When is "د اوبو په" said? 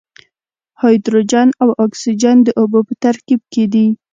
2.43-2.93